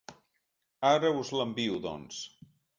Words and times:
Ara 0.93 1.13
us 1.19 1.33
l'envio, 1.37 1.79
doncs. 1.87 2.27